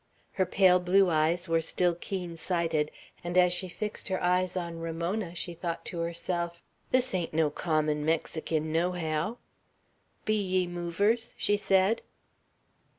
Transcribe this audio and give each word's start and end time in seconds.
Her 0.31 0.47
pale 0.47 0.79
blue 0.79 1.11
eyes 1.11 1.47
were 1.47 1.61
still 1.61 1.93
keen 1.93 2.35
sighted; 2.35 2.89
and 3.23 3.37
as 3.37 3.53
she 3.53 3.67
fixed 3.69 4.07
them 4.07 4.49
on 4.57 4.79
Ramona, 4.79 5.35
she 5.35 5.53
thought 5.53 5.85
to 5.85 5.99
herself, 5.99 6.63
"This 6.89 7.13
ain't 7.13 7.35
no 7.35 7.51
common 7.51 8.03
Mexican, 8.03 8.73
no 8.73 8.93
how." 8.93 9.37
"Be 10.25 10.33
ye 10.41 10.65
movers?" 10.65 11.35
she 11.37 11.55
said. 11.55 12.01